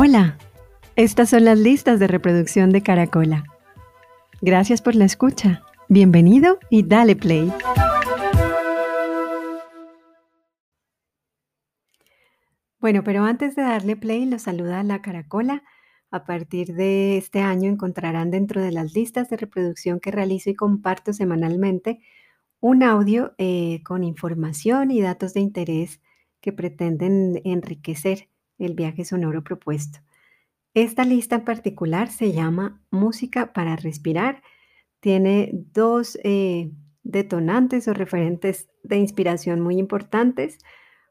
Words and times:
Hola, 0.00 0.38
estas 0.94 1.30
son 1.30 1.44
las 1.44 1.58
listas 1.58 1.98
de 1.98 2.06
reproducción 2.06 2.70
de 2.70 2.84
Caracola. 2.84 3.42
Gracias 4.40 4.80
por 4.80 4.94
la 4.94 5.04
escucha. 5.04 5.64
Bienvenido 5.88 6.60
y 6.70 6.84
dale 6.84 7.16
play. 7.16 7.52
Bueno, 12.78 13.02
pero 13.02 13.24
antes 13.24 13.56
de 13.56 13.62
darle 13.62 13.96
play, 13.96 14.24
los 14.24 14.42
saluda 14.42 14.84
la 14.84 15.02
Caracola. 15.02 15.64
A 16.12 16.24
partir 16.24 16.74
de 16.74 17.18
este 17.18 17.40
año 17.40 17.68
encontrarán 17.68 18.30
dentro 18.30 18.62
de 18.62 18.70
las 18.70 18.94
listas 18.94 19.28
de 19.28 19.36
reproducción 19.36 19.98
que 19.98 20.12
realizo 20.12 20.48
y 20.48 20.54
comparto 20.54 21.12
semanalmente 21.12 21.98
un 22.60 22.84
audio 22.84 23.34
eh, 23.36 23.82
con 23.82 24.04
información 24.04 24.92
y 24.92 25.02
datos 25.02 25.34
de 25.34 25.40
interés 25.40 26.00
que 26.40 26.52
pretenden 26.52 27.40
enriquecer 27.42 28.28
el 28.58 28.74
viaje 28.74 29.04
sonoro 29.04 29.42
propuesto. 29.42 30.00
Esta 30.74 31.04
lista 31.04 31.36
en 31.36 31.44
particular 31.44 32.08
se 32.08 32.32
llama 32.32 32.80
Música 32.90 33.52
para 33.52 33.76
Respirar. 33.76 34.42
Tiene 35.00 35.50
dos 35.52 36.18
eh, 36.24 36.70
detonantes 37.02 37.88
o 37.88 37.94
referentes 37.94 38.68
de 38.82 38.96
inspiración 38.98 39.60
muy 39.60 39.78
importantes. 39.78 40.58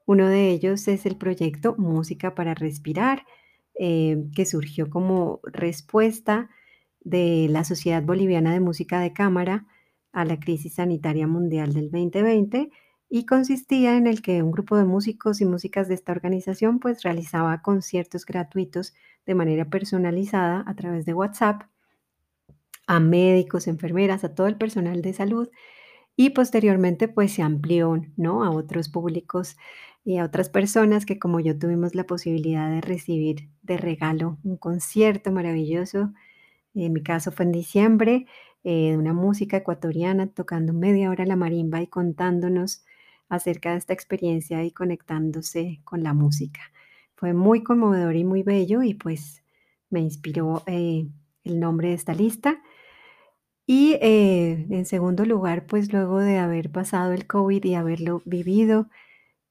Uno 0.05 0.27
de 0.27 0.49
ellos 0.49 0.87
es 0.87 1.05
el 1.05 1.17
proyecto 1.17 1.75
Música 1.77 2.35
para 2.35 2.53
Respirar, 2.53 3.25
eh, 3.79 4.23
que 4.35 4.45
surgió 4.45 4.89
como 4.89 5.41
respuesta 5.43 6.49
de 7.01 7.47
la 7.49 7.63
Sociedad 7.63 8.03
Boliviana 8.03 8.53
de 8.53 8.59
Música 8.59 8.99
de 8.99 9.13
Cámara 9.13 9.65
a 10.11 10.25
la 10.25 10.39
crisis 10.39 10.75
sanitaria 10.75 11.27
mundial 11.27 11.73
del 11.73 11.91
2020 11.91 12.69
y 13.09 13.25
consistía 13.25 13.95
en 13.97 14.07
el 14.07 14.21
que 14.21 14.43
un 14.43 14.51
grupo 14.51 14.77
de 14.77 14.83
músicos 14.83 15.39
y 15.41 15.45
músicas 15.45 15.87
de 15.87 15.93
esta 15.95 16.11
organización 16.11 16.79
pues 16.79 17.03
realizaba 17.03 17.61
conciertos 17.61 18.25
gratuitos 18.25 18.93
de 19.25 19.35
manera 19.35 19.65
personalizada 19.65 20.63
a 20.67 20.75
través 20.75 21.05
de 21.05 21.13
WhatsApp 21.13 21.63
a 22.87 22.99
médicos, 22.99 23.67
enfermeras, 23.67 24.23
a 24.23 24.33
todo 24.33 24.47
el 24.47 24.57
personal 24.57 25.01
de 25.01 25.13
salud 25.13 25.49
y 26.15 26.31
posteriormente 26.31 27.07
pues 27.07 27.33
se 27.33 27.43
amplió, 27.43 28.01
¿no? 28.15 28.43
a 28.43 28.49
otros 28.49 28.89
públicos 28.89 29.57
y 30.03 30.17
a 30.17 30.25
otras 30.25 30.49
personas 30.49 31.05
que 31.05 31.19
como 31.19 31.39
yo 31.39 31.59
tuvimos 31.59 31.95
la 31.95 32.05
posibilidad 32.05 32.69
de 32.69 32.81
recibir 32.81 33.49
de 33.61 33.77
regalo 33.77 34.37
un 34.43 34.57
concierto 34.57 35.31
maravilloso. 35.31 36.13
En 36.73 36.93
mi 36.93 37.03
caso 37.03 37.31
fue 37.31 37.45
en 37.45 37.51
diciembre, 37.51 38.25
eh, 38.63 38.95
una 38.97 39.13
música 39.13 39.57
ecuatoriana 39.57 40.27
tocando 40.27 40.73
media 40.73 41.09
hora 41.09 41.25
la 41.25 41.35
marimba 41.35 41.81
y 41.81 41.87
contándonos 41.87 42.85
acerca 43.29 43.71
de 43.71 43.77
esta 43.77 43.93
experiencia 43.93 44.63
y 44.63 44.71
conectándose 44.71 45.81
con 45.83 46.03
la 46.03 46.13
música. 46.13 46.61
Fue 47.15 47.33
muy 47.33 47.63
conmovedor 47.63 48.15
y 48.15 48.23
muy 48.23 48.43
bello 48.43 48.83
y 48.83 48.93
pues 48.93 49.43
me 49.89 50.01
inspiró 50.01 50.63
eh, 50.67 51.07
el 51.43 51.59
nombre 51.59 51.89
de 51.89 51.95
esta 51.95 52.13
lista. 52.13 52.61
Y 53.65 53.97
eh, 54.01 54.65
en 54.69 54.85
segundo 54.85 55.25
lugar, 55.25 55.65
pues 55.67 55.91
luego 55.91 56.19
de 56.19 56.37
haber 56.37 56.71
pasado 56.71 57.13
el 57.13 57.27
COVID 57.27 57.63
y 57.65 57.75
haberlo 57.75 58.21
vivido 58.25 58.89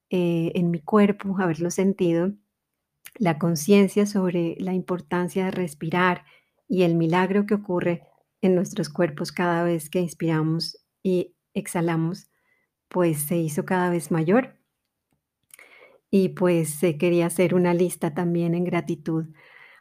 eh, 0.08 0.52
en 0.54 0.70
mi 0.70 0.80
cuerpo, 0.80 1.36
haberlo 1.38 1.70
sentido, 1.70 2.32
la 3.18 3.38
conciencia 3.38 4.06
sobre 4.06 4.56
la 4.58 4.72
importancia 4.72 5.46
de 5.46 5.50
respirar 5.50 6.24
y 6.68 6.82
el 6.82 6.94
milagro 6.94 7.46
que 7.46 7.54
ocurre 7.54 8.02
en 8.40 8.54
nuestros 8.54 8.88
cuerpos 8.88 9.32
cada 9.32 9.64
vez 9.64 9.90
que 9.90 10.00
inspiramos 10.00 10.78
y 11.02 11.34
exhalamos, 11.54 12.28
pues 12.88 13.18
se 13.18 13.36
hizo 13.36 13.64
cada 13.64 13.90
vez 13.90 14.10
mayor. 14.10 14.56
Y 16.10 16.30
pues 16.30 16.70
se 16.70 16.98
quería 16.98 17.26
hacer 17.26 17.54
una 17.54 17.74
lista 17.74 18.14
también 18.14 18.54
en 18.54 18.64
gratitud 18.64 19.26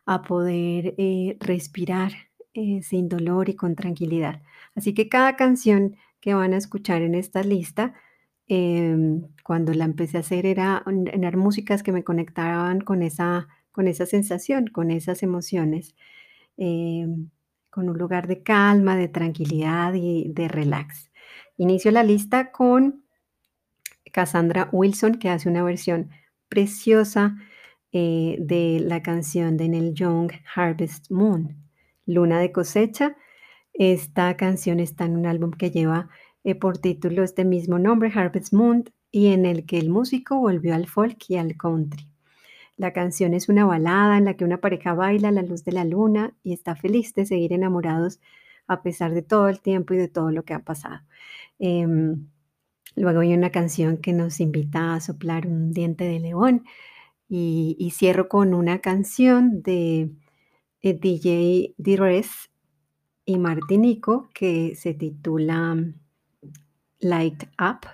a 0.06 0.22
poder 0.24 0.96
eh, 0.98 1.38
respirar 1.40 2.12
eh, 2.54 2.82
sin 2.84 3.10
dolor 3.10 3.50
y 3.50 3.56
con 3.56 3.76
tranquilidad. 3.76 4.42
Así 4.76 4.94
que 4.94 5.10
cada 5.10 5.36
canción 5.36 5.98
que 6.22 6.34
van 6.34 6.54
a 6.54 6.58
escuchar 6.58 7.02
en 7.02 7.16
esta 7.16 7.44
lista, 7.44 7.94
em, 8.48 9.28
cuando 9.44 9.74
la 9.74 9.86
empecé 9.86 10.18
a 10.18 10.22
hacer, 10.22 10.46
era, 10.46 10.84
eran 11.14 11.40
músicas 11.40 11.84
que 11.84 11.92
me 11.92 12.04
conectaban 12.04 12.82
con 12.82 13.02
esa, 13.04 13.48
con 13.72 13.88
esa 13.88 14.06
sensación, 14.06 14.68
con 14.68 14.92
esas 14.92 15.24
emociones, 15.24 15.96
em, 16.58 17.30
con 17.70 17.90
un 17.90 17.98
lugar 17.98 18.28
de 18.28 18.42
calma, 18.44 18.96
de 18.96 19.08
tranquilidad 19.10 19.94
y 19.94 20.32
de 20.34 20.48
relax. 20.48 21.12
Inicio 21.58 21.92
la 21.92 22.04
lista 22.04 22.52
con 22.52 23.05
Cassandra 24.16 24.70
Wilson, 24.72 25.16
que 25.16 25.28
hace 25.28 25.50
una 25.50 25.62
versión 25.62 26.10
preciosa 26.48 27.36
eh, 27.92 28.38
de 28.40 28.80
la 28.80 29.04
canción 29.04 29.58
de 29.58 29.68
Neil 29.68 29.94
Young, 29.94 30.32
Harvest 30.56 31.12
Moon, 31.12 31.58
Luna 32.06 32.40
de 32.40 32.54
cosecha. 32.54 33.18
Esta 33.74 34.38
canción 34.38 34.80
está 34.80 35.04
en 35.04 35.18
un 35.18 35.26
álbum 35.26 35.52
que 35.52 35.70
lleva 35.70 36.08
eh, 36.46 36.56
por 36.56 36.78
título 36.78 37.24
este 37.24 37.44
mismo 37.44 37.78
nombre, 37.78 38.10
Harvest 38.16 38.54
Moon, 38.54 38.86
y 39.12 39.34
en 39.34 39.46
el 39.46 39.66
que 39.66 39.80
el 39.80 39.90
músico 39.90 40.40
volvió 40.40 40.76
al 40.76 40.88
folk 40.88 41.18
y 41.28 41.36
al 41.36 41.58
country. 41.58 42.08
La 42.78 42.94
canción 42.94 43.34
es 43.34 43.50
una 43.50 43.66
balada 43.66 44.18
en 44.18 44.24
la 44.24 44.36
que 44.36 44.46
una 44.46 44.62
pareja 44.62 44.94
baila 44.94 45.28
a 45.28 45.34
la 45.34 45.42
luz 45.42 45.66
de 45.66 45.74
la 45.74 45.84
luna 45.84 46.34
y 46.42 46.54
está 46.54 46.78
feliz 46.78 47.14
de 47.16 47.26
seguir 47.26 47.52
enamorados 47.52 48.22
a 48.66 48.82
pesar 48.82 49.14
de 49.14 49.24
todo 49.24 49.50
el 49.50 49.60
tiempo 49.60 49.94
y 49.94 49.98
de 49.98 50.08
todo 50.08 50.32
lo 50.32 50.44
que 50.44 50.54
ha 50.54 50.60
pasado. 50.60 51.02
Em, 51.60 52.28
luego 52.96 53.20
hay 53.20 53.34
una 53.34 53.52
canción 53.52 53.98
que 53.98 54.14
nos 54.14 54.40
invita 54.40 54.94
a 54.94 55.02
soplar 55.02 55.48
un 55.48 55.72
diente 55.72 56.06
de 56.06 56.20
león 56.20 56.64
y, 57.28 57.92
cierro 57.94 58.30
con 58.30 58.54
una 58.54 58.80
canción 58.80 59.62
de 59.62 60.12
eh, 60.82 60.94
DJ 60.94 61.74
Dires 61.78 62.52
y 63.26 63.38
Martinico 63.38 64.30
que 64.34 64.76
se 64.76 64.94
titula 64.94 65.76
Light 67.00 67.44
Up, 67.60 67.88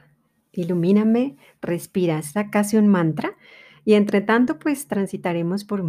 Ilumíname, 0.52 1.38
Respira. 1.62 2.20
Es 2.20 2.34
casi 2.52 2.78
un 2.78 2.88
mantra. 2.88 3.36
Y 3.86 3.94
entre 3.94 4.22
tanto, 4.22 4.60
pues 4.60 4.88
transitaremos 4.88 5.64
por 5.64 5.84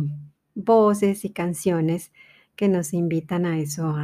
voces 0.54 1.24
y 1.24 1.30
canciones 1.30 2.12
que 2.54 2.68
nos 2.68 2.92
invitan 2.92 3.44
a 3.44 3.58
eso, 3.58 3.96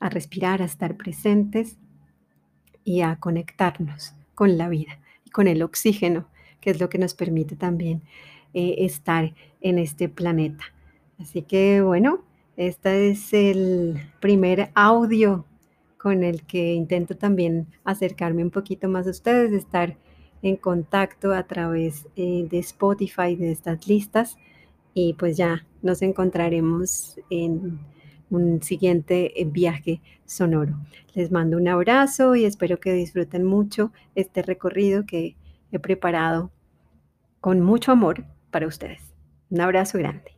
a 0.00 0.08
respirar, 0.08 0.60
a 0.60 0.66
estar 0.66 0.96
presentes 0.96 1.78
y 2.84 3.02
a 3.02 3.16
conectarnos 3.16 4.15
con 4.36 4.56
la 4.56 4.68
vida 4.68 5.00
y 5.24 5.30
con 5.30 5.48
el 5.48 5.62
oxígeno, 5.62 6.28
que 6.60 6.70
es 6.70 6.78
lo 6.78 6.88
que 6.88 6.98
nos 6.98 7.14
permite 7.14 7.56
también 7.56 8.02
eh, 8.54 8.76
estar 8.78 9.34
en 9.60 9.78
este 9.80 10.08
planeta. 10.08 10.64
Así 11.18 11.42
que 11.42 11.80
bueno, 11.80 12.22
este 12.56 13.10
es 13.10 13.32
el 13.32 14.00
primer 14.20 14.70
audio 14.74 15.44
con 15.98 16.22
el 16.22 16.42
que 16.44 16.74
intento 16.74 17.16
también 17.16 17.66
acercarme 17.82 18.44
un 18.44 18.50
poquito 18.50 18.88
más 18.88 19.08
a 19.08 19.10
ustedes, 19.10 19.52
estar 19.52 19.96
en 20.42 20.56
contacto 20.56 21.32
a 21.32 21.46
través 21.48 22.06
eh, 22.14 22.46
de 22.48 22.58
Spotify, 22.58 23.34
de 23.34 23.50
estas 23.50 23.88
listas, 23.88 24.36
y 24.94 25.14
pues 25.14 25.36
ya 25.36 25.66
nos 25.82 26.02
encontraremos 26.02 27.18
en 27.30 27.80
un 28.30 28.62
siguiente 28.62 29.40
eh, 29.40 29.44
viaje 29.44 30.00
sonoro. 30.24 30.78
Les 31.14 31.30
mando 31.30 31.56
un 31.56 31.68
abrazo 31.68 32.34
y 32.34 32.44
espero 32.44 32.78
que 32.78 32.92
disfruten 32.92 33.44
mucho 33.44 33.92
este 34.14 34.42
recorrido 34.42 35.06
que 35.06 35.36
he 35.72 35.78
preparado 35.78 36.50
con 37.40 37.60
mucho 37.60 37.92
amor 37.92 38.24
para 38.50 38.66
ustedes. 38.66 39.14
Un 39.50 39.60
abrazo 39.60 39.98
grande. 39.98 40.35